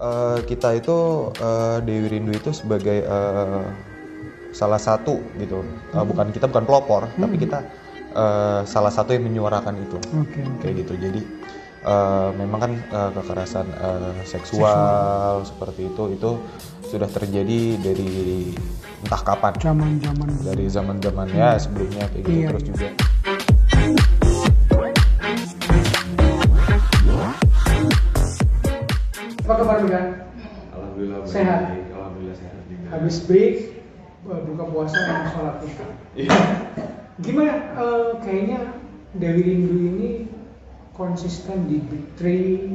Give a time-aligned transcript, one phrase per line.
[0.00, 3.64] Eh, kita itu eh, Dewi Rindu itu sebagai eh,
[4.48, 5.60] salah satu gitu.
[5.92, 7.60] Eh, bukan kita bukan pelopor, tapi kita
[8.16, 10.00] eh, salah satu yang menyuarakan itu.
[10.16, 10.40] Oke.
[10.64, 10.92] Kayak gitu.
[10.96, 11.20] Jadi
[11.84, 16.30] eh, memang kan eh, kekerasan eh, seksual, seperti itu itu
[16.88, 18.56] sudah terjadi dari
[19.04, 19.52] entah kapan.
[19.60, 22.68] Zaman-zaman Dari zaman-zamannya sebelumnya kayak gitu Iya, terus iya.
[22.72, 22.88] juga
[31.30, 31.46] Baik.
[31.46, 31.60] Sehat?
[31.94, 32.86] Alhamdulillah sehat juga.
[32.90, 33.54] Habis break
[34.26, 35.86] eh, buka puasa yang sholat kita.
[36.18, 36.38] Iya.
[37.22, 37.54] Gimana?
[37.78, 38.60] eh, kayaknya
[39.14, 40.10] Dewi Rindu ini
[40.94, 42.74] konsisten di Big Three,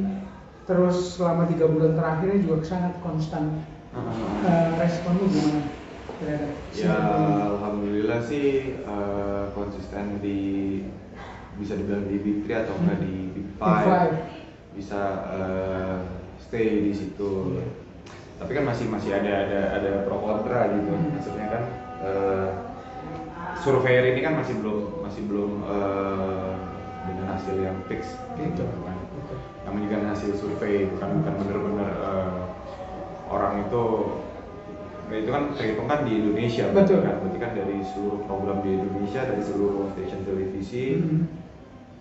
[0.64, 3.60] terus selama tiga bulan terakhirnya juga sangat konstan.
[3.96, 5.62] Eh, responmu gimana?
[6.16, 6.96] Terhadap Ya
[7.52, 10.40] alhamdulillah sih eh, konsisten di
[11.56, 14.16] bisa dibilang di Big Three atau enggak di Big Big Five Five.
[14.76, 15.02] bisa
[15.32, 15.96] eh,
[16.40, 17.60] stay di situ.
[18.36, 20.92] Tapi kan masih masih ada ada ada pro kontra gitu.
[20.92, 21.10] Hmm.
[21.16, 21.62] Maksudnya kan
[22.04, 22.48] eh,
[23.60, 26.50] surveyor ini kan masih belum masih belum eh,
[27.06, 28.96] dengan hasil yang fix gitu kan.
[29.64, 32.38] Namanya juga hasil survei bukan bukan bener-bener eh,
[33.26, 33.84] orang itu
[35.06, 36.98] Nah, itu kan terhitung kan di Indonesia Betul.
[37.06, 41.22] kan berarti kan dari seluruh program di Indonesia dari seluruh stasiun televisi Mhm.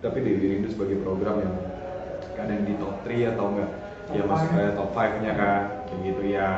[0.01, 1.53] tapi Dewi Rindu sebagai program yang
[2.33, 3.69] ada yang di top 3 atau enggak
[4.09, 4.57] ya Top masuk five.
[4.57, 6.49] ke top 5 nya kan kayak gitu ya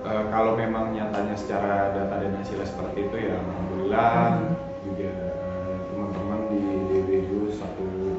[0.00, 4.48] Eh, kalau memang nyatanya secara data dan hasilnya seperti itu ya alhamdulillah Mhm.
[4.80, 6.60] juga eh, teman-teman di
[7.04, 8.16] Rindu satu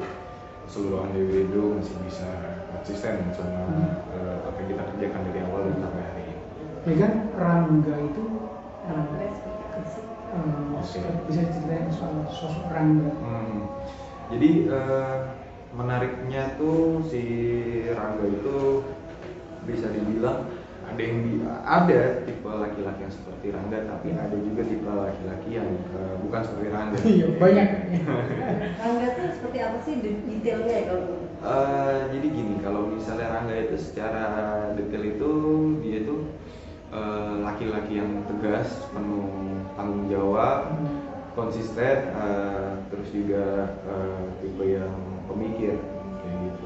[0.70, 2.30] keseluruhan Dewi Rindu masih bisa
[2.70, 3.88] konsisten sama Mhm.
[4.14, 6.38] eh, apa yang kita kerjakan dari awal dan sampai hari ini
[6.86, 8.24] Ya kan Rangga itu
[8.86, 11.00] eh, Oke.
[11.26, 13.10] bisa ceritain soal sosok Rangga.
[13.26, 13.66] Hmm.
[14.30, 15.18] Jadi eh,
[15.74, 17.24] menariknya tuh si
[17.90, 18.86] Rangga itu
[19.64, 20.50] bisa dibilang
[20.81, 25.70] ada yang di, ada tipe laki-laki yang seperti Rangga tapi ada juga tipe laki-laki yang
[25.95, 26.98] eh, bukan seperti Rangga.
[27.16, 27.68] Iya banyak.
[28.81, 31.06] Rangga tuh seperti apa sih de- detailnya ya kalau
[31.41, 34.25] Eh, jadi gini kalau misalnya Rangga itu secara
[34.78, 35.31] detail itu
[35.81, 36.16] dia itu
[36.91, 39.25] eh, laki-laki yang tegas penuh
[39.74, 40.75] tanggung jawab
[41.34, 43.46] konsisten eh, terus juga
[43.88, 44.91] eh, tipe yang
[45.25, 45.80] pemikir
[46.19, 46.66] kayak gitu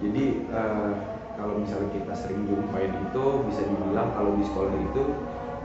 [0.00, 0.92] jadi eh,
[1.40, 5.02] kalau misalnya kita sering jumpain itu bisa dibilang kalau di sekolah itu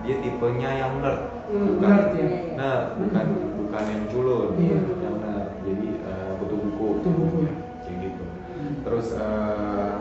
[0.01, 2.27] dia tipenya yang nerd Hmm, bukan nerd ya.
[2.57, 3.25] nah bukan
[3.61, 4.49] bukan yang culun.
[4.57, 4.79] Iya.
[4.97, 6.87] yang nerd jadi eh, butuh buku.
[6.97, 7.39] Butuh buku.
[7.85, 8.25] kayak gitu.
[8.81, 9.91] Terus eh,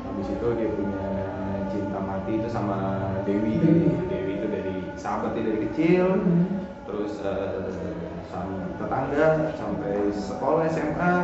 [0.00, 1.06] habis itu dia punya
[1.68, 2.76] cinta mati itu sama
[3.28, 3.60] Dewi.
[3.60, 3.88] Dewi.
[4.08, 6.06] Dewi itu dari sahabatnya dari kecil.
[6.16, 6.46] Hmm.
[6.86, 7.92] terus eh,
[8.30, 11.14] sama tetangga sampai sekolah SMA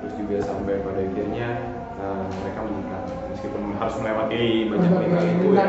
[0.00, 1.48] terus juga sampai pada akhirnya
[1.98, 3.02] eh, mereka menikah.
[3.34, 5.66] Meskipun harus melewati banyak nikah itu ya.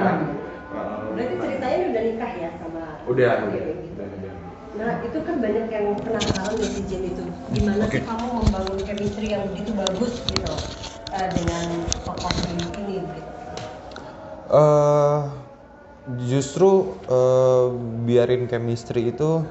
[0.69, 4.34] Eh, berarti ceritanya udah nikah ya sama udah udah udah, udah.
[4.69, 7.23] Nah itu kan banyak yang penasaran netizen itu.
[7.57, 10.53] Gimana sih kamu membangun chemistry yang begitu bagus gitu
[11.09, 11.66] eh, Dengan
[12.06, 12.66] tokoh ini
[13.01, 13.09] gitu?
[14.50, 15.19] Eh
[16.25, 17.66] justru eh,
[18.06, 19.41] biarin chemistry itu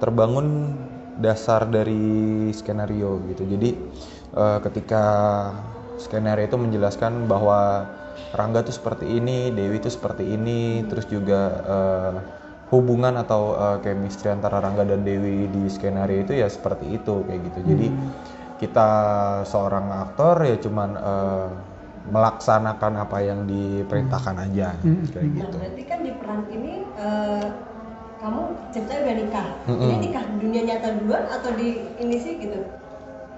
[0.00, 0.72] terbangun
[1.20, 3.44] dasar dari skenario gitu.
[3.44, 3.76] Jadi
[4.34, 5.04] eh, ketika
[6.04, 7.58] skenario itu menjelaskan bahwa
[8.32, 11.40] Rangga tuh seperti ini, Dewi tuh seperti ini, terus juga
[11.74, 12.14] eh,
[12.72, 17.40] hubungan atau eh, chemistry antara Rangga dan Dewi di skenario itu ya seperti itu kayak
[17.52, 17.58] gitu.
[17.76, 17.86] Jadi
[18.62, 18.88] kita
[19.44, 21.48] seorang aktor ya cuman eh,
[22.02, 25.06] melaksanakan apa yang diperintahkan aja Hmm.
[25.14, 25.58] kayak Nah gitu.
[25.58, 27.46] berarti kan di peran ini eh,
[28.22, 28.42] Kamu
[28.72, 29.90] ceritanya udah nikah Mm-mm.
[29.90, 31.68] Ini nikah dunia nyata duluan atau di
[32.02, 32.58] ini sih gitu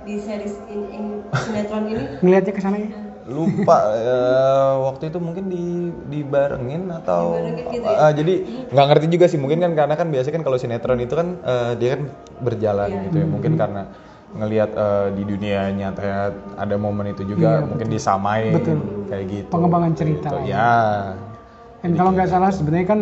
[0.04, 1.04] Di series in, in
[1.34, 2.90] sinetron ini Ngelihatnya ke sana ya.
[3.24, 7.96] lupa eh, waktu itu mungkin di dibarengin atau Dibarengin gitu ya?
[7.98, 8.34] Ah, jadi
[8.68, 11.72] nggak ngerti juga sih mungkin kan karena kan biasanya kan kalau sinetron itu kan eh,
[11.80, 12.02] dia kan
[12.44, 13.04] berjalan Iya.
[13.08, 13.88] gitu ya mungkin karena
[14.36, 16.04] ngelihat eh, di dunia nyata
[16.54, 18.78] ada momen itu juga Iya, mungkin disamain Betul.
[19.08, 20.52] kayak gitu Pengembangan cerita Gitu.
[20.52, 20.72] ya
[21.80, 23.00] Dan kalau nggak salah sebenarnya kan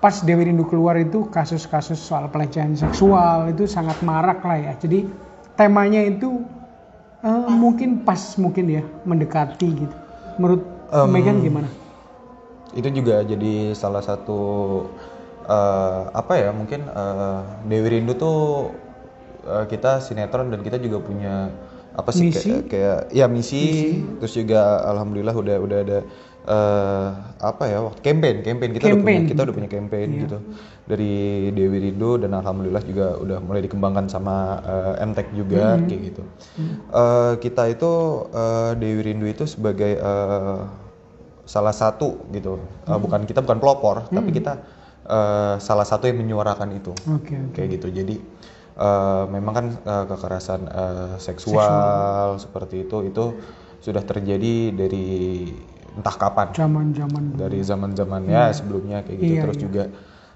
[0.00, 4.72] pas Dewi Rindu keluar itu kasus-kasus soal pelecehan seksual itu sangat marak lah ya.
[4.76, 5.08] Jadi
[5.54, 6.42] temanya itu
[7.24, 9.96] eh, mungkin pas mungkin ya mendekati gitu.
[10.40, 10.62] Menurut
[10.94, 11.68] Em, Megan gimana?
[12.74, 14.40] itu juga jadi salah satu
[15.46, 17.40] eh, apa ya mungkin eh,
[17.70, 18.38] Dewi Rindu tuh
[19.46, 21.50] eh, kita sinetron dan kita juga punya
[21.94, 22.50] apa sih Misi?
[22.50, 25.98] kayak, kayak ya misi, terus juga alhamdulillah udah udah ada
[26.46, 27.08] eh,
[27.40, 28.70] apa ya waktu campaign campaign.
[28.72, 29.20] Kita udah Campaign.
[29.20, 30.20] punya kita udah punya campaign Iya.
[30.22, 30.38] gitu.
[30.84, 31.14] Dari
[31.50, 35.86] Dewi Rindu dan alhamdulillah juga udah mulai dikembangkan sama eh, MTech juga Hmm.
[35.86, 36.22] kayak gitu.
[36.90, 37.92] Eh, kita itu
[38.30, 40.58] eh, Dewi Rindu itu sebagai eh,
[41.44, 42.60] salah satu gitu.
[42.84, 44.60] Eh, bukan kita bukan pelopor tapi kita
[45.04, 46.92] eh, salah satu yang menyuarakan itu.
[47.08, 47.52] Oke, oke.
[47.52, 47.88] kayak gitu.
[47.90, 48.16] Jadi
[48.76, 53.24] eh, memang kan eh, kekerasan eh, seksual, seperti itu itu
[53.80, 55.52] sudah terjadi dari
[55.94, 59.64] entah kapan Zaman-zaman dari zaman zamannya sebelumnya kayak gitu Iya, terus iya.
[59.64, 59.82] juga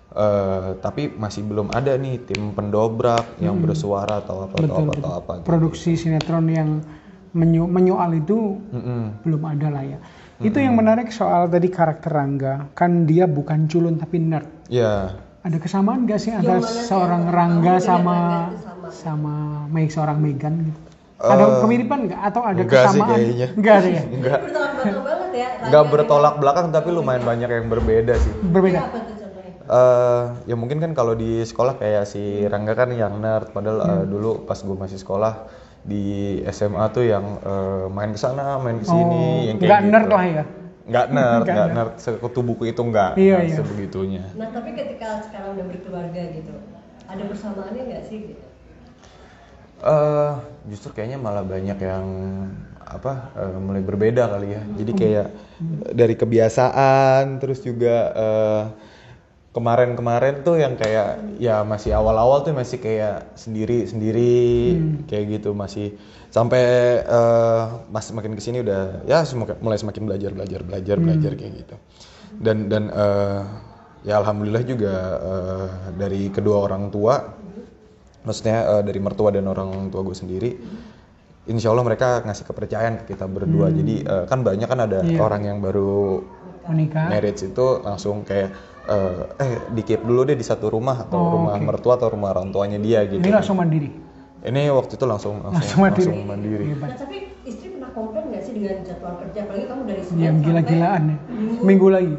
[0.08, 4.64] eh, tapi masih belum ada nih tim pendobrak yang bersuara atau apa atau Hmm.
[4.64, 5.02] betul, apa betul.
[5.02, 5.46] atau apa gitu.
[5.46, 6.70] Produksi sinetron yang
[7.30, 9.20] menyo- menyoal itu Mm-mm.
[9.20, 9.98] belum ada lah ya.
[10.38, 14.46] Itu yang menarik soal tadi karakter Rangga, kan dia bukan culun tapi nerd.
[14.70, 18.16] ya Ada kesamaan gak sih antara sih seorang Rangga sama
[18.54, 18.90] sama?
[18.90, 19.34] sama
[19.66, 20.80] Meg seorang Megan gitu?
[21.18, 23.10] ada Eh, kemiripan nggak atau ada enggak sih kesamaan?
[23.12, 23.46] kayaknya.
[23.58, 24.02] Enggak ada ya.
[24.06, 24.38] enggak
[25.38, 28.78] ya enggak bertolak belakang tapi lumayan banyak yang berbeda sih Berbeda.
[28.82, 33.14] apa tuh contohnya eh ya mungkin kan kalau di sekolah kayak si Rangga kan yang
[33.16, 35.46] nerd padahal eh, dulu pas gue masih sekolah
[35.80, 36.02] di
[36.48, 39.92] SMA tuh yang eh, main ke sana main ke sini Oh, yang kayak nggak gitu.
[39.92, 40.44] nerd lah ya.
[40.84, 43.56] nggak nerd Nggak nggak nerd sekutu buku itu nggak Iya, nggak iya.
[43.56, 46.54] sebegitunya nah tapi ketika sekarang udah berkeluarga gitu
[47.04, 48.44] ada persamaannya nggak sih gitu
[49.78, 50.32] eh
[50.66, 52.06] justru kayaknya malah banyak yang
[52.88, 54.62] apa eh, mulai berbeda kali ya.
[54.80, 55.26] Jadi kayak
[55.92, 58.64] dari kebiasaan terus juga eh,
[59.52, 64.40] kemarin-kemarin tuh yang kayak ya masih awal-awal tuh masih kayak sendiri-sendiri
[65.10, 65.52] kayak gitu.
[65.52, 65.96] Masih
[66.32, 66.62] sampai
[67.04, 67.62] eh,
[67.92, 71.74] mas makin ke sini udah ya semoga- mulai semakin belajar belajar belajar belajar kayak gitu.
[72.38, 73.40] Dan dan eh,
[74.06, 75.66] ya alhamdulillah juga eh,
[75.98, 77.18] dari kedua orang tua
[78.22, 80.50] maksudnya eh, dari mertua dan orang tua gue sendiri
[81.48, 85.18] insya Allah mereka ngasih kepercayaan ke kita berdua jadi eh, kan banyak kan ada Iya.
[85.18, 86.20] orang yang baru
[86.66, 87.08] Menikah.
[87.08, 88.52] marriage itu langsung kayak
[88.84, 91.64] eh, eh di keep dulu deh di satu rumah atau Oh, rumah oke.
[91.64, 93.88] mertua atau rumah orang tuanya dia gitu Ini langsung mandiri.
[94.40, 96.06] ini waktu itu langsung langsung, Langsung mandiri.
[96.06, 96.64] langsung mandiri.
[96.70, 96.86] Hebat.
[96.86, 100.30] nah tapi istri pernah komplain nggak sih dengan jadwal kerja apalagi kamu dari senin Yang
[100.30, 101.16] sampai gila-gilaan ya.
[101.60, 102.14] Minggu lagi.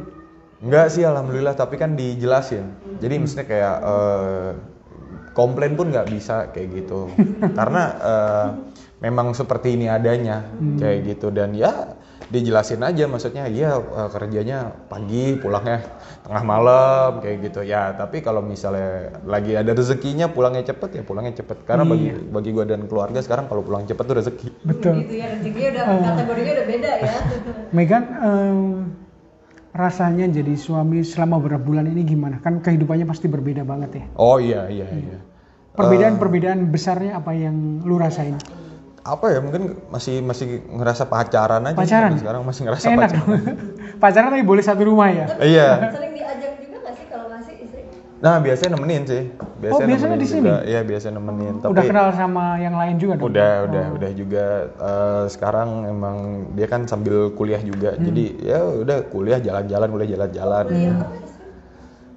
[0.60, 2.66] Enggak sih alhamdulillah tapi kan dijelasin.
[2.98, 4.50] Jadi maksudnya kayak eh,
[5.39, 7.07] komplain pun nggak bisa kayak gitu.
[7.57, 8.47] Karena eh,
[9.00, 10.44] memang seperti ini adanya
[10.75, 11.31] kayak gitu.
[11.31, 11.95] Dan ya
[12.30, 15.80] dijelasin aja maksudnya iya eh, kerjanya pagi pulangnya
[16.27, 17.63] tengah malam kayak gitu.
[17.63, 21.63] Ya tapi kalau misalnya lagi ada rezekinya pulangnya cepet ya pulangnya cepet.
[21.63, 24.50] Karena bagi bagi gua dan keluarga sekarang kalau pulang cepet tuh rezeki.
[24.69, 25.07] Betul.
[25.07, 27.15] gitu ya rezekinya udah kategorinya udah beda ya.
[27.75, 28.59] Megan, em,
[29.69, 32.41] rasanya jadi suami selama beberapa bulan ini gimana?
[32.41, 34.06] Kan kehidupannya pasti berbeda banget ya.
[34.18, 35.18] oh iya iya iya
[35.71, 38.36] Perbedaan-perbedaan besarnya apa yang lu rasain?
[39.00, 42.12] apa ya mungkin masih masih ngerasa pacaran aja sih Pacaran?
[42.19, 43.39] sekarang masih ngerasa Enak pacaran.
[43.98, 45.25] Pacaran tapi boleh satu rumah ya?
[45.42, 47.81] iya sering diajak juga nggak sih kalau ngasih istri
[48.19, 49.24] nah biasanya nemenin sih
[49.57, 50.50] biasanya, Oh, biasanya di sini?
[50.68, 53.31] iya biasanya nemenin tapi Udah kenal sama yang lain juga dong?
[53.31, 56.15] udah udah udah juga eh, sekarang emang
[56.54, 58.04] dia kan sambil kuliah juga Hmm.
[58.04, 61.48] jadi ya udah kuliah jalan-jalan kuliah jalan-jalan kuliah istri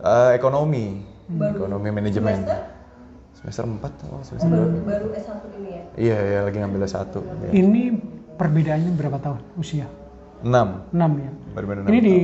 [0.02, 0.86] Eh, ekonomi
[1.30, 2.60] Baru ekonomi manajemen semester
[3.42, 4.86] semester 4 oh, oh, semester baru berapa?
[4.86, 7.50] baru S1 ini ya iya iya lagi ngambil satu ya.
[7.50, 7.82] Ini
[8.38, 9.86] perbedaannya berapa tahun usia?
[10.42, 11.30] 6 6 ya?
[11.54, 12.16] benar-benar Ini di,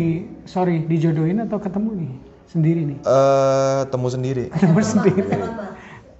[0.47, 2.13] sorry, dijodohin atau ketemu nih?
[2.49, 2.99] Sendiri nih?
[3.03, 5.27] eh temu sendiri Ketemu sendiri.
[5.27, 5.67] Masa lama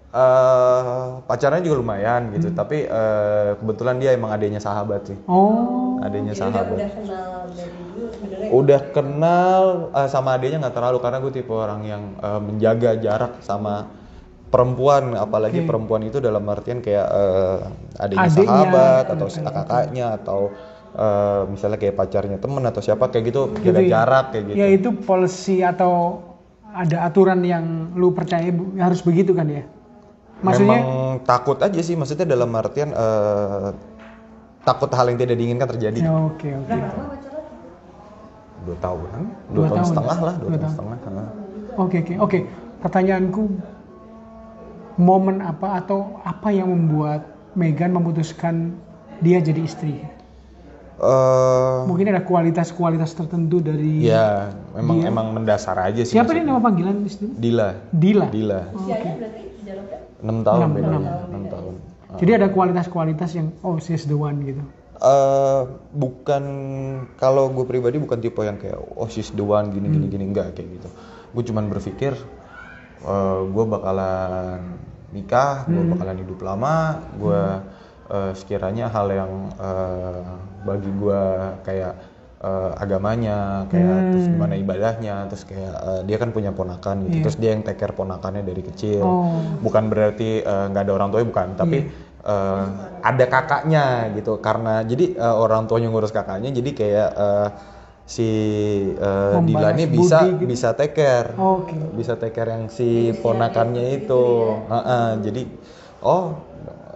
[0.09, 6.33] eh pacarnya juga lumayan gitu tapi eh, kebetulan dia emang adanya sahabat sih Oh, adanya
[6.33, 9.63] sahabat udah kenal dari dulu sebenarnya udah kenal
[9.93, 13.85] eh, sama adanya nggak terlalu karena gue tipe orang yang eh, menjaga jarak sama
[14.49, 15.69] perempuan apalagi Oke.
[15.69, 17.57] perempuan itu dalam artian kayak eh,
[18.01, 19.53] adanya Adiknya, sahabat atau betul, betul.
[19.53, 20.41] kakaknya atau
[20.97, 23.89] eh, misalnya kayak pacarnya temen atau siapa kayak gitu gitu jaga ya?
[23.93, 26.25] jarak kayak gitu Ya itu policy atau
[26.69, 29.65] ada aturan yang lu percaya harus begitu kan ya?
[30.39, 33.69] Maksudnya memang takut aja sih maksudnya dalam artian eh,
[34.65, 36.69] takut hal yang tidak diinginkan terjadi ya, oke oke.
[36.69, 37.45] berapa lama pacaran
[38.59, 39.89] dua tahunan dua, Dua tahun, tahun.
[39.89, 40.97] setengah lah dua, Dua tahun tahun.
[41.01, 41.27] setengah.
[41.79, 42.39] Oke oke oke.
[42.79, 43.43] Pertanyaanku
[44.99, 47.25] momen apa atau apa yang membuat
[47.55, 48.75] Megan memutuskan
[49.23, 50.03] dia jadi istri?
[50.99, 55.07] Eh, Mungkin ada kualitas-kualitas tertentu dari ya memang Dia.
[55.07, 56.51] emang mendasar aja sih siapa dia maksudnya.
[56.51, 57.31] nama panggilan istri?
[57.31, 58.27] Dila Dila.
[58.27, 61.47] Dila usianya berarti jaraknya 6 tahun Enam, bedanya enam.
[61.47, 61.75] 6 tahun
[62.19, 64.59] Jadi ada kualitas-kualitas yang oh she's the one gitu.
[64.99, 65.61] Eh,
[65.95, 66.45] bukan
[67.15, 70.59] kalau gue pribadi bukan tipe yang kayak oh she's the one gini gini gini enggak
[70.59, 70.89] kayak gitu
[71.31, 72.19] gue cuman berpikir
[73.49, 74.59] gue bakalan
[75.15, 77.43] nikah gue bakalan hidup lama gue
[78.13, 80.21] eh, sekiranya hal yang eh,
[80.69, 81.23] bagi gue
[81.65, 81.95] kayak
[82.45, 87.37] eh, agamanya kayak terus gimana ibadahnya terus kayak eh, dia kan punya ponakan gitu terus
[87.41, 89.05] dia yang take care ponakannya dari kecil.
[89.05, 89.41] Oh.
[89.65, 91.79] bukan berarti eh, nggak ada orang tuanya bukan tapi
[92.29, 92.65] eh,
[93.01, 97.49] ada kakaknya gitu karena jadi eh, orang tuanya ngurus kakaknya jadi kayak eh,
[98.09, 98.25] si
[98.97, 100.49] eh, Membalas Dila ini bisa gitu.
[100.49, 101.77] bisa take care Oke.
[101.93, 104.25] bisa take care yang si ponakannya itu
[104.65, 105.43] Heeh, jadi
[106.01, 106.33] oh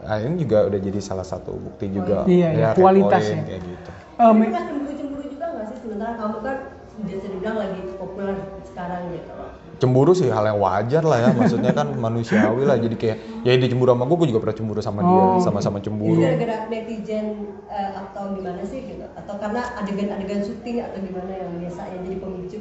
[0.03, 3.39] nah ini juga udah jadi salah satu bukti juga Iya, iya, red kualitas ya.
[3.45, 6.57] kayak gitu Eh, Tapi Me- pernah cemburu-cemburu juga nggak sih sementara kamu kan
[7.03, 9.52] bisa dibilang lagi populer sekarang gitu loh.
[9.83, 13.67] Cemburu sih hal yang wajar lah ya maksudnya kan manusiawi lah jadi kayak ya dia
[13.67, 15.43] cemburu sama gue gue juga pernah cemburu sama dia Oh.
[15.43, 17.27] sama-sama cemburu gara-gara netizen
[17.67, 19.03] eh, atau gimana sih gitu?
[19.13, 22.59] Atau karena adegan-adegan syuting atau gimana yang biasa yang jadi pemicu?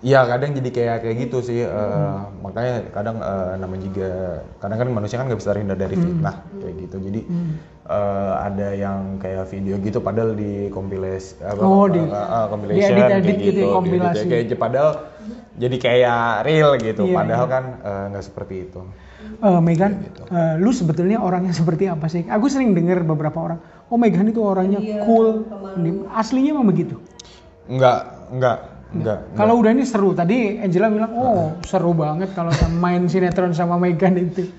[0.00, 4.08] Iya kadang jadi kayak kayak gitu sih eh, makanya kadang eh, namanya juga
[4.56, 7.20] kadang kan manusia kan nggak bisa terhindar dari fitnah kayak gitu jadi
[7.84, 12.94] eh, ada yang kayak video gitu padahal di compilasi apa, Oh, apa, di- eh, compilation
[12.96, 14.24] diedit-edit kayak gitu ya, kayak kompilasi.
[14.24, 14.90] kayak, padahal
[15.60, 18.80] jadi kayak real gitu Iya, padahal kan eh, nggak seperti itu
[19.40, 20.24] Eh, Megan, gitu.
[20.32, 22.24] eh, lu sebetulnya orangnya seperti apa sih?
[22.24, 25.44] Aku sering dengar beberapa orang, oh Megan itu orangnya Iya, cool.
[25.44, 26.08] pemalu.
[26.08, 26.96] Aslinya memang begitu.
[27.68, 27.98] nggak
[28.36, 28.56] nggak
[28.90, 30.12] nggak Kalau udah ini seru.
[30.12, 34.50] Tadi Angela bilang, oh seru banget kalau sama main sinetron sama Megan itu.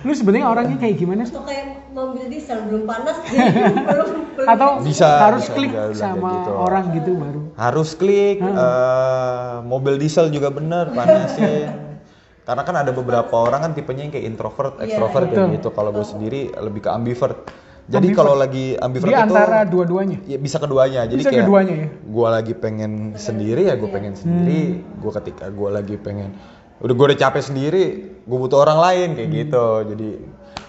[0.00, 1.32] Lu sebenarnya orangnya kayak gimana sih?
[1.32, 3.36] Atau kayak mobil diesel belum panas jadi
[3.84, 6.50] belum belum Atau Bisa, harus bisa klik juga sama gitu.
[6.54, 7.40] orang gitu baru?
[7.52, 11.92] harus klik eh, mobil diesel juga bener panasin
[12.40, 15.38] karena kan ada beberapa orang kan tipenya yang kayak introvert, Iya, extrovert betul.
[15.38, 15.68] kayak gitu.
[15.70, 17.38] Kalau gue sendiri lebih ke ambivert.
[17.86, 20.18] Jadi kalau lagi ambivert itu antara dua-duanya.
[20.24, 21.06] ya bisa keduanya.
[21.06, 21.88] Jadi Bisa kayak keduanya ya?
[21.92, 24.82] gue lagi pengen sendiri ya gue pengen sendiri.
[24.98, 26.34] Gue ketika gue lagi pengen
[26.80, 27.84] udah gue udah capek sendiri,
[28.18, 29.38] gue butuh orang lain kayak Hmm.
[29.38, 29.66] gitu.
[29.86, 30.10] Jadi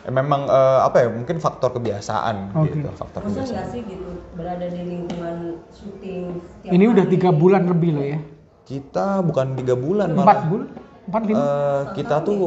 [0.01, 1.07] eh, memang eh, apa ya?
[1.09, 2.73] Mungkin faktor kebiasaan Oke.
[2.73, 3.67] gitu, faktor Bosan kebiasaan.
[3.69, 5.35] sih gitu berada di lingkungan
[5.69, 7.13] syuting setiap Ini udah hari?
[7.13, 8.19] tiga bulan lebih loh ya.
[8.61, 10.43] Kita bukan tiga bulan Empat malah.
[10.45, 10.67] bulan?
[11.01, 11.39] Empat lima?
[11.39, 12.39] Eh, kita tuh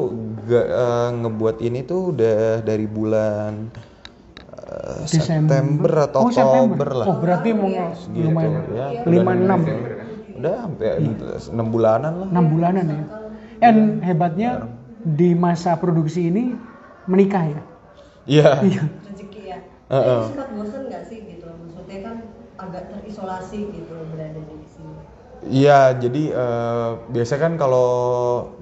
[0.42, 3.68] ga- eh, ngebuat ini tuh udah dari bulan
[5.04, 5.20] Desember.
[5.20, 6.56] September atau Oh, September.
[6.56, 7.06] Oktober lah.
[7.06, 8.52] Oh, berarti mau Segitu, lumayan.
[8.72, 8.86] ya.
[9.04, 9.60] Lima enam.
[10.34, 10.88] Udah sampai
[11.46, 12.26] enam bulanan lah.
[12.26, 13.02] enam bulanan ya.
[13.64, 14.50] Dan hebatnya
[15.04, 16.44] di masa produksi ini
[17.08, 17.62] menikah ya.
[18.28, 18.50] Iya.
[19.08, 19.58] rezeki ya.
[19.92, 20.04] Heeh.
[20.04, 21.46] Tapi sempat bosan nggak sih gitu?
[21.48, 22.16] Maksudnya kan
[22.60, 24.96] agak terisolasi gitu berada di sini.
[25.44, 27.88] Iya, jadi eh, biasanya kan kalau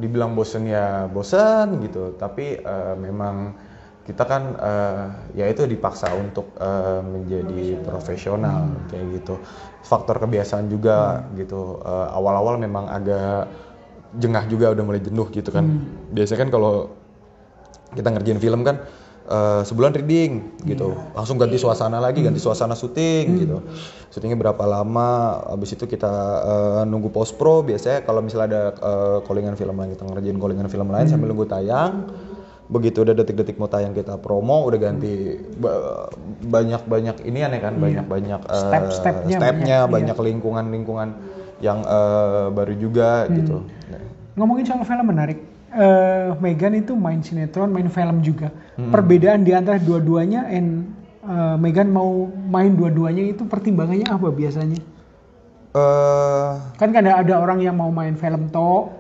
[0.03, 3.55] dibilang bosen ya bosen gitu, tapi eh, memang
[4.03, 5.05] kita kan eh,
[5.39, 9.39] ya itu dipaksa untuk eh, menjadi profesional kayak gitu.
[9.83, 11.79] Faktor kebiasaan juga gitu.
[11.87, 13.47] Eh, awal-awal memang agak
[14.19, 15.65] jengah juga udah mulai jenuh gitu kan.
[16.13, 16.93] Biasanya kan kalau
[17.93, 18.85] kita ngerjain film kan
[19.29, 20.93] eh, sebulan reading gitu.
[21.17, 23.59] Langsung ganti suasana lagi ganti suasana syuting gitu.
[24.13, 26.13] Syutingnya berapa lama habis itu kita
[26.45, 30.69] eh, nunggu post pro biasanya kalau misalnya ada eh, callingan film lain kita ngerjain callingan
[30.69, 32.13] film lain sambil nunggu tayang.
[32.73, 35.37] Begitu udah detik-detik mau tayang kita promo udah ganti
[36.41, 41.09] banyak banyak ini aneh kan banyak banyak Step-stepnya stepnya banyak, banyak lingkungan lingkungan
[41.63, 43.63] yang eh, baru juga gitu
[44.35, 45.39] Ngomongin soal film menarik.
[45.73, 48.53] Eh, Megan itu main sinetron, main film juga.
[48.77, 50.89] Perbedaan di antara dua-duanya and
[51.25, 54.81] eh, Megan mau main dua-duanya itu pertimbangannya apa biasanya?
[55.73, 58.93] eh Kan ada ada orang yang mau main film to,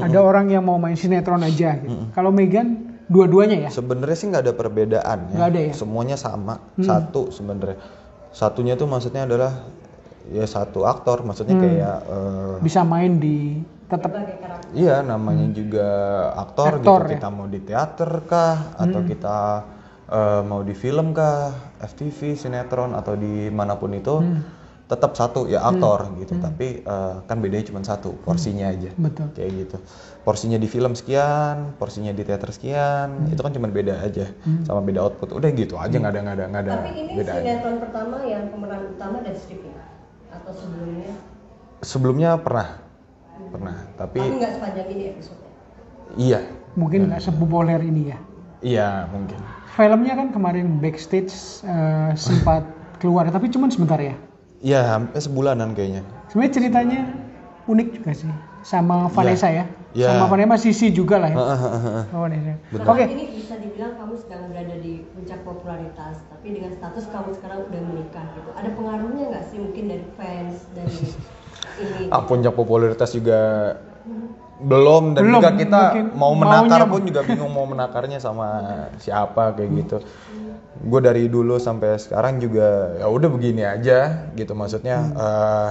[0.00, 2.08] ada orang yang mau main sinetron aja gitu.
[2.16, 3.70] Kalau Megan dua-duanya ya?
[3.72, 5.36] Sebenarnya sih nggak ada perbedaan ya.
[5.36, 5.72] Nggak ada ya?
[5.76, 7.80] Semuanya sama, satu sebenarnya.
[8.32, 9.68] Satunya tuh maksudnya adalah
[10.32, 14.16] ya satu aktor, maksudnya kayak eh, Bisa main di tetap
[14.72, 15.88] iya namanya juga
[16.40, 17.12] aktor, Aktor, gitu.
[17.12, 17.18] ya?
[17.20, 18.56] Kita mau di teater kah?
[18.80, 19.36] Atau kita
[20.08, 21.52] eh, mau di film kah,
[21.84, 24.24] FTV, sinetron atau di mana pun itu
[24.84, 25.44] tetap satu.
[25.46, 26.40] Ya aktor gitu.
[26.40, 28.90] Tapi eh, kan bedanya cuma satu, porsinya aja.
[28.96, 29.28] betul.
[29.36, 29.76] kayak gitu.
[30.24, 34.32] Porsinya di film sekian porsinya di teater sekian itu kan cuma beda aja
[34.64, 35.36] sama beda output.
[35.36, 38.96] Udah gitu aja nggak ada nggak ada nggak ada Tapi ini sinetron pertama yang pemeran
[38.96, 39.93] utama dan stripnya
[40.34, 41.14] atau sebelumnya?
[41.80, 42.80] sebelumnya pernah
[43.50, 45.40] pernah tapi Tapi nggak sepanjang ini episode.
[46.16, 46.40] iya
[46.74, 48.18] Mungkin nggak sepopuler ini ya.
[48.60, 49.38] iya mungkin
[49.70, 51.30] Filmnya kan kemarin backstage
[51.62, 52.62] eh, sempat
[53.02, 54.14] keluar, tapi cuma sebentar ya.
[54.58, 57.00] iya hampir sebulanan kayaknya Sebenarnya ceritanya
[57.64, 59.64] unik juga sih, sama Vanessa ya,
[59.94, 60.10] Iya.
[60.10, 61.38] sama Vanessa Sisi juga lah ya.
[61.38, 62.26] Oh.
[62.90, 67.58] Oke, Ini bisa dibilang kamu sedang berada di puncak popularitas, tapi dengan status kamu sekarang
[67.70, 68.50] udah menikah gitu.
[68.58, 71.10] Ada pengaruhnya nggak sih mungkin dari fans dari ini?
[72.14, 73.40] ah puncak popularitas juga
[74.60, 78.46] belum dan Belum, juga kita mungkin mau menakar maunya- pun juga bingung mau menakarnya sama
[79.04, 79.96] siapa kayak gitu
[80.74, 85.70] gue dari dulu sampai sekarang juga ya udah begini aja gitu maksudnya eh,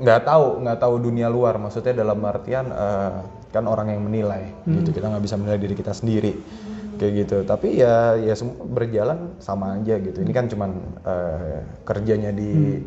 [0.00, 1.60] nggak tahu nggak tahu dunia luar.
[1.60, 3.12] Maksudnya dalam artian eh,
[3.52, 4.90] kan orang yang menilai gitu.
[4.96, 6.32] Kita nggak bisa menilai diri kita sendiri
[6.96, 7.36] kayak gitu.
[7.44, 10.18] Tapi ya ya semua berjalan sama aja gitu.
[10.24, 10.70] Ini kan cuman
[11.04, 12.80] eh, kerjanya di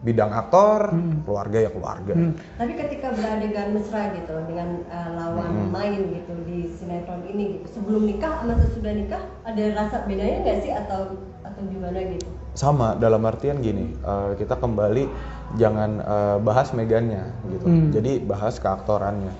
[0.00, 0.96] bidang aktor
[1.28, 2.16] keluarga ya keluarga.
[2.16, 2.32] Hmm.
[2.56, 5.68] Tapi ketika beradegan mesra gitu loh dengan uh, lawan Hmm.
[5.68, 10.58] main gitu di sinetron ini gitu, sebelum nikah sama sesudah nikah ada rasa bedanya nggak
[10.64, 10.72] sih?
[10.72, 12.24] Atau atau gimana gitu?
[12.54, 15.04] Sama dalam artian gini eh, kita kembali
[15.58, 17.66] jangan eh, bahas megannya gitu.
[17.66, 17.88] Hmm.
[17.90, 19.34] jadi bahas keaktorannya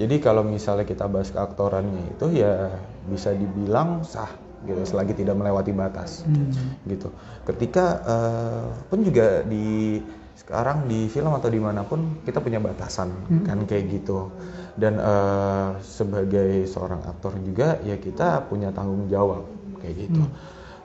[0.00, 2.72] jadi kalau misalnya kita bahas keaktorannya itu ya
[3.04, 4.32] bisa dibilang sah
[4.64, 6.52] gitu selagi tidak melewati batas Hmm.
[6.84, 7.08] gitu.
[7.48, 10.00] Ketika eh, pun juga di
[10.36, 13.12] sekarang di film atau di mana pun kita punya batasan
[13.44, 14.28] kan kayak gitu.
[14.76, 19.44] Dan eh, sebagai seorang aktor juga ya kita punya tanggung jawab
[19.80, 20.24] kayak gitu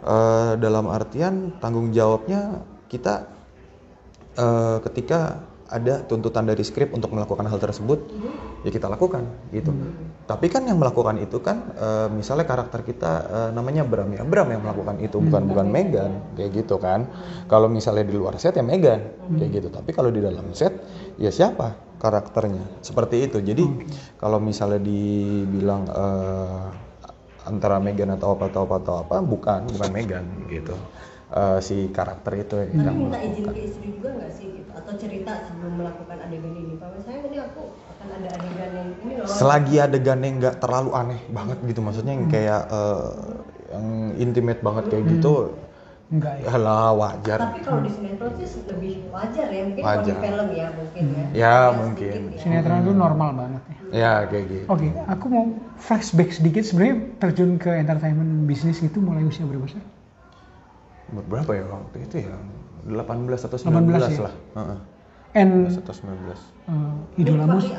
[0.05, 3.25] Eh, dalam artian tanggung jawabnya kita
[4.37, 8.05] eh, ketika ada tuntutan dari skrip untuk melakukan hal tersebut
[8.61, 9.73] ya kita lakukan gitu.
[10.29, 14.21] Tapi kan yang melakukan itu kan eh, misalnya karakter kita eh, namanya Bram ya.
[14.21, 17.09] Bram yang melakukan itu bukan bukan Megan kayak gitu kan.
[17.49, 19.01] Kalau misalnya di luar set ya Megan
[19.41, 19.73] kayak gitu.
[19.73, 20.85] Tapi kalau di dalam set
[21.17, 22.85] ya siapa karakternya?
[22.85, 23.41] Seperti itu.
[23.41, 23.65] Jadi
[24.21, 26.84] kalau misalnya dibilang eh,
[27.45, 30.75] antara Megan atau apa atau apa atau apa bukan bukan Megan gitu
[31.25, 34.69] Eh, si karakter itu Tapi yang minta izin ke istri juga nggak sih gitu?
[34.77, 37.61] Atau cerita sebelum melakukan adegan ini, Pak saya ini aku
[37.91, 39.25] akan ada adegan yang ini loh.
[39.27, 43.09] selagi adegannya nggak terlalu aneh banget gitu maksudnya yang kayak eh,
[43.73, 43.85] yang
[44.21, 45.33] intimate banget kayak gitu
[46.05, 46.53] Enggak ya.
[46.53, 50.17] ya lah wajar Tapi kalau di sinetron sih lebih wajar ya, mungkin kalau di Wajar.
[50.21, 51.25] film ya mungkin ya.
[51.33, 52.19] Ya, sedikit mungkin.
[52.21, 52.37] ya.
[52.37, 53.75] Sinetron itu normal banget ya.
[53.95, 55.45] Ya kayak gitu Oke, aku mau
[55.79, 56.67] flashback sedikit.
[56.67, 59.79] Sebenarnya terjun ke entertainment bisnis itu mulai usia berapa sih?
[61.15, 62.35] Umur berapa ya waktu itu ya
[62.83, 64.21] 18 atau 18 19 ya?
[64.27, 64.77] lah Heeh,
[65.35, 66.11] And 18 atau 19
[66.67, 67.71] eh, idolamu ya?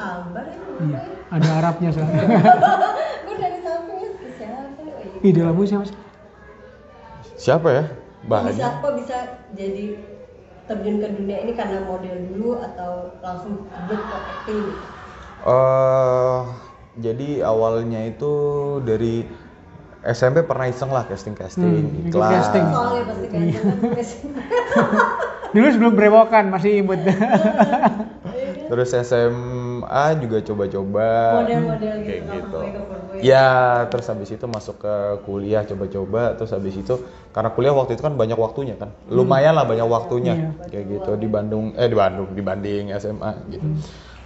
[0.80, 2.22] iya, ada Arabnya soalnya.
[3.26, 4.88] Gue dari sampingnya ke siapa nih?
[4.88, 5.20] Oh, iya.
[5.20, 5.98] idolamu siapa sih?
[7.36, 7.92] siapa ya Kok
[8.26, 9.16] bisa banyak kok bisa
[9.54, 9.84] jadi
[10.66, 14.64] terjun ke dunia ini karena model dulu atau langsung ke acting
[15.36, 15.46] gitu?
[15.46, 16.40] eh
[16.96, 18.32] jadi awalnya itu
[18.80, 19.20] dari
[20.00, 22.30] SMP pernah iseng lah casting casting Hmm, iklan.
[22.32, 22.64] casting.
[22.64, 23.42] Soalnya pasti kan
[25.54, 27.00] Dulu sebelum berewokan masih imut.
[28.66, 31.08] terus SMA juga coba-coba.
[31.42, 32.62] Model-model gitu kayak gitu.
[33.16, 33.48] ya
[33.88, 36.36] terus habis itu masuk ke kuliah coba-coba.
[36.36, 36.94] Terus habis itu
[37.32, 38.92] karena kuliah waktu itu kan banyak waktunya kan.
[39.08, 40.54] Lumayan lah banyak waktunya.
[40.68, 43.66] Kayak gitu di Bandung eh di Bandung dibanding SMA gitu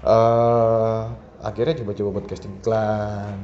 [0.00, 1.00] eh
[1.40, 3.36] akhirnya coba-coba buat casting iklan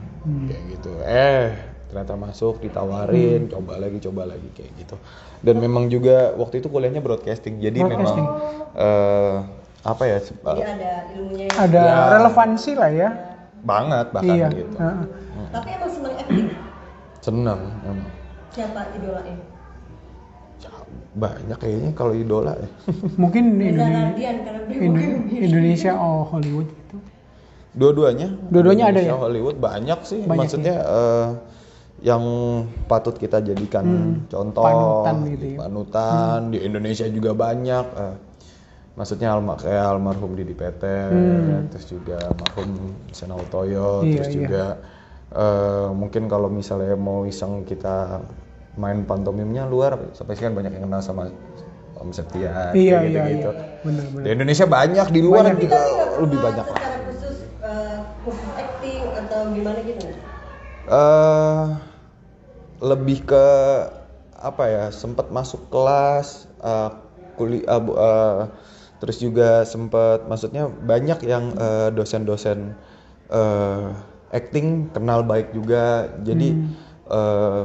[0.48, 1.52] kayak gitu eh
[1.86, 4.96] ternyata masuk ditawarin coba lagi coba lagi kayak gitu
[5.40, 8.16] dan memang juga waktu itu kuliahnya broadcasting jadi memang
[8.76, 9.36] eh
[9.86, 11.46] apa ya Jadi ada ilmunya.
[11.54, 12.10] ada Ya.
[12.18, 13.08] relevansi lah ya.
[13.62, 14.48] banget bahkan iya.
[14.50, 15.06] gitu Heeh.
[15.54, 16.48] Tapi emang seneng acting.
[17.22, 18.08] seneng emang
[18.50, 19.38] Siapa idolain?
[21.16, 22.68] Ya, banyak kayaknya kalau idola ya.
[23.22, 26.96] Mungkin Indonesia, Indonesia oh Hollywood gitu.
[27.72, 28.28] Dua-duanya.
[28.52, 29.16] Dua-duanya ada ya?
[29.16, 30.20] Hollywood banyak sih.
[30.24, 31.26] Banyak Maksudnya eh,
[32.04, 32.22] yang
[32.84, 35.56] patut kita jadikan Hmm, contoh, panutan gitu ya.
[35.64, 36.38] panutan.
[36.52, 37.86] di Indonesia juga banyak.
[37.96, 38.14] eh,
[38.96, 44.08] maksudnya alma kayak almarhum Didi Petet, terus juga almarhum Senau Toyo, Hmm.
[44.08, 44.36] Iya, terus iya.
[44.40, 44.64] juga
[45.36, 48.20] eh, mungkin kalau misalnya mau iseng kita
[48.76, 51.32] main pantomimnya luar, sampai sih kan banyak yang kenal sama
[51.96, 53.50] Om Septian, Iya, kayak iya, gitu-gitu.
[53.50, 53.64] iya.
[53.80, 54.24] Benar-benar.
[54.24, 55.58] Di Indonesia banyak, di luar Banyak.
[55.64, 55.80] juga
[56.20, 56.80] lebih banyak lah.
[56.80, 57.36] Secara khusus
[58.26, 60.06] khusus acting atau gimana gitu
[60.86, 61.66] eh
[62.78, 63.46] lebih ke
[64.36, 66.90] apa ya sempat masuk kelas eh
[67.34, 68.40] kuliah eh,
[68.98, 72.74] terus juga sempat maksudnya banyak yang eh, dosen-dosen
[73.30, 73.86] eh,
[74.30, 76.48] acting kenal baik juga jadi
[77.08, 77.62] eh,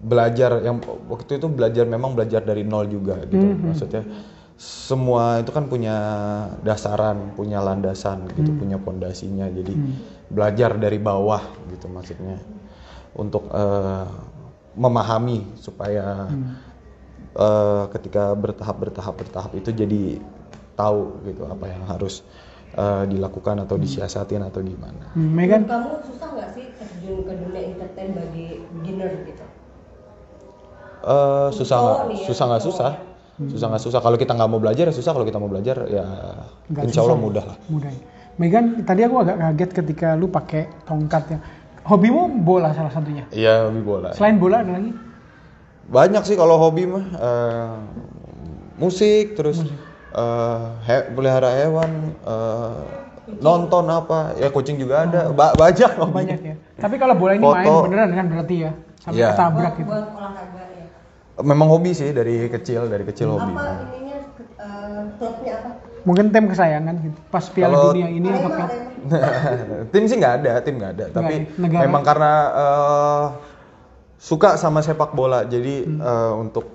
[0.00, 0.80] belajar yang
[1.12, 3.44] waktu itu belajar memang belajar dari nol juga gitu.
[3.44, 4.02] Maksudnya
[4.60, 5.96] semua itu kan punya
[6.64, 9.46] dasaran punya landasan gitu punya pondasinya.
[9.52, 9.76] Jadi
[10.32, 12.40] belajar dari bawah gitu maksudnya.
[13.12, 14.06] Untuk eh,
[14.78, 16.32] memahami supaya
[17.36, 20.16] eh, ketika bertahap bertahap bertahap itu jadi
[20.80, 22.24] tahu gitu apa yang harus
[22.72, 25.12] eh, dilakukan atau disiasatin atau gimana.
[25.12, 29.44] Hmm, Megan, kamu susah nggak sih terjun ke dunia entertain bagi beginner gitu?
[31.02, 32.76] Eh, susah nggak ya, susah nggak cowok.
[32.76, 32.90] susah
[33.42, 36.04] susah nggak susah kalau kita nggak mau belajar ya susah kalau kita mau belajar ya
[36.66, 37.24] Nggak insya Allah susah.
[37.24, 37.88] mudah lah mudah.
[37.88, 38.00] ya.
[38.36, 41.38] Megan, tadi aku agak kaget ketika lu pakai tongkat ya.
[41.82, 43.24] Hobimu bola salah satunya.
[43.30, 44.92] iya hobi bola Selain bola ada lagi?
[45.86, 47.74] banyak sih kalau hobi mah eh,
[48.76, 49.64] musik terus
[50.12, 52.80] eh, he- pelihara hewan eh,
[53.38, 56.12] nonton apa ya kucing juga ada Ba- banyak hobi.
[56.14, 56.54] Banyak ya.
[56.76, 57.88] Tapi kalau bola ini main Foto.
[57.88, 58.72] beneran kan berarti ya.
[59.00, 59.32] Sampai Iya.
[59.32, 59.88] ketabrak gitu.
[59.88, 60.79] buat olahraga ya.
[61.38, 64.18] Memang hobi sih dari kecil dari kecil hobi Apa ininya
[64.58, 65.70] eh, klubnya apa?
[66.00, 67.18] Mungkin tim kesayangan gitu.
[67.28, 68.70] Pas Piala Kalau- Dunia ini Arema, klub?
[69.12, 69.84] Arema.
[69.86, 71.04] tim sih nggak ada, tim nggak ada.
[71.10, 71.60] Tapi ada.
[71.60, 71.82] Negara.
[71.84, 73.24] memang karena eh,
[74.16, 75.98] suka sama sepak bola, jadi Hmm.
[75.98, 76.66] eh, untuk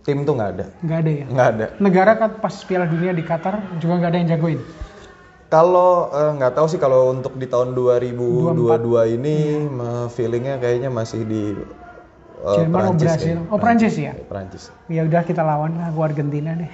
[0.00, 1.24] tim tuh nggak ada, Nggak ada ya.
[1.26, 1.66] nggak ada.
[1.78, 4.60] Negara kan pas Piala Dunia di Qatar juga nggak ada yang jagoin.
[5.48, 8.56] Kalau eh, nggak tahu sih kalau untuk di tahun 2022
[9.12, 11.42] ini me- feelingnya kayaknya masih di
[12.42, 13.22] Jerman oh Perancis Brasil.
[13.38, 13.46] kayaknya.
[13.48, 14.12] Oh Prancis ya.
[14.20, 14.62] Perancis.
[14.86, 16.66] Ya udah kita lawan lah, gua Argentina deh.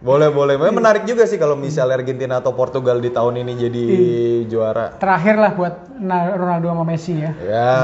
[0.00, 0.54] boleh boleh.
[0.54, 4.46] Memang menarik juga sih kalau misalnya Argentina atau Portugal di tahun ini jadi Iya.
[4.46, 4.86] juara.
[4.94, 7.34] Terakhir lah buat Na- Ronaldo sama Messi ya.
[7.36, 7.74] Ya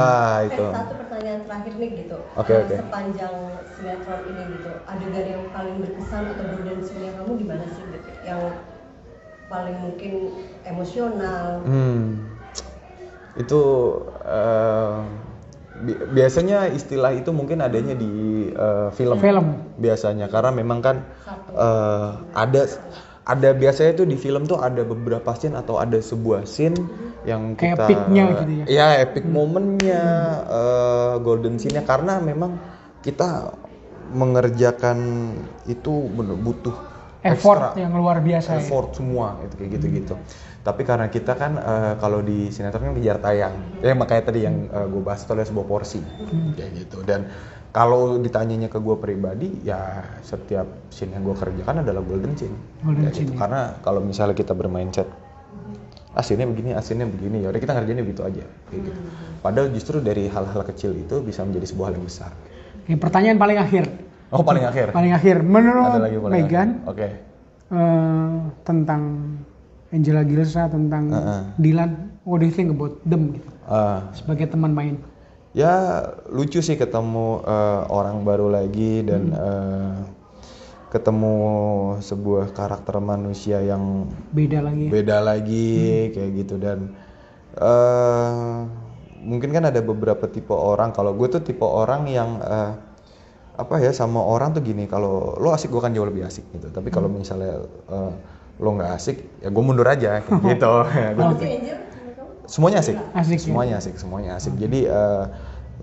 [0.40, 0.64] Eh, itu.
[0.64, 2.16] satu pertanyaan terakhir nih gitu.
[2.32, 2.76] Oke, Eh, oke.
[2.78, 3.34] Sepanjang
[3.68, 6.44] sinetron ini gitu, adegan yang paling berkesan atau
[6.80, 8.10] scene kamu di mana sih gitu?
[8.22, 8.40] Yang
[9.46, 10.12] paling mungkin
[10.64, 11.60] emosional.
[11.66, 12.30] Hmm.
[13.36, 13.60] Itu
[14.24, 14.98] eh,
[15.84, 18.10] bi- biasanya istilah itu mungkin adanya di
[18.52, 19.18] eh, film.
[19.20, 19.46] Film.
[19.76, 20.96] Biasanya karena memang kan
[21.52, 22.62] eh, ada
[23.26, 26.78] ada biasanya tuh di film tuh ada beberapa scene atau ada sebuah scene
[27.26, 28.64] yang Kayak kita peak-nya gitu ya.
[28.70, 30.02] Ya, epic momennya,
[30.46, 32.54] eh, golden scene-nya karena memang
[33.02, 33.50] kita
[34.14, 34.98] mengerjakan
[35.66, 36.95] itu butuh
[37.32, 38.62] Effort ekstra yang luar biasa ya.
[38.62, 40.14] effort semua gitu kayak gitu gitu
[40.66, 43.54] tapi karena kita kan eh, kalau di sinetron kan kejar tayang.
[43.86, 46.02] Ya makanya tadi yang gue bahas itu adalah sebuah porsi
[46.58, 47.06] kayak gitu.
[47.06, 47.30] Dan
[47.70, 52.58] kalau ditanyanya ke gue pribadi ya setiap scene yang gue kerjakan adalah golden scene.
[52.82, 53.38] Golden scene, gitu.
[53.38, 53.46] ya.
[53.46, 55.06] karena kalau misalnya kita bermindset
[56.18, 57.46] aslinya begini aslinya begini.
[57.46, 59.00] Ya udah kita ngerjainnya begitu aja kayak gitu.
[59.46, 62.34] Padahal justru dari hal-hal kecil itu bisa menjadi sebuah hal yang besar.
[62.82, 63.86] Oke, pertanyaan paling akhir.
[64.30, 64.90] Oh paling akhir.
[64.90, 65.36] Paling akhir.
[65.40, 67.08] Menurut ada lagi paling Megan oke.
[67.68, 69.02] eh, tentang
[69.88, 71.42] Angela Gilsa tentang Heeh.
[71.56, 71.90] Dylan,
[72.22, 73.48] what do you think about them gitu?
[73.64, 74.96] Ah, sebagai teman main?
[75.56, 79.94] ya lucu sih ketemu eh, orang baru lagi dan eh,
[80.86, 81.34] ketemu
[81.98, 84.86] sebuah karakter manusia yang Beda lagi.
[84.86, 84.90] ya.
[84.92, 85.70] beda lagi
[86.12, 86.54] kayak gitu.
[86.60, 86.92] Dan
[87.56, 88.52] eh
[89.22, 90.92] mungkin kan ada beberapa tipe orang.
[90.92, 92.72] Kalau gue tuh tipe orang yang eh,
[93.56, 96.68] apa ya sama orang tuh gini kalau lo asik gue kan jauh lebih asik gitu
[96.68, 98.12] tapi kalau misalnya eh,
[98.56, 100.70] lo nggak asik ya gue mundur aja kayak gitu
[101.16, 101.42] kamu?
[102.46, 103.44] semuanya asik Asik ya?
[103.44, 105.24] semuanya asik semuanya asik jadi eh,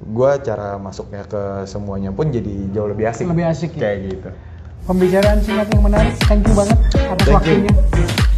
[0.03, 3.81] gue cara masuknya ke semuanya pun jadi jauh lebih asik Lebih asik ya?
[3.81, 4.29] kayak gitu
[4.83, 6.11] Pembicaraan singkat yang menarik.
[6.27, 7.71] Thank you banget atas Thank you.
[7.71, 8.32] waktunya.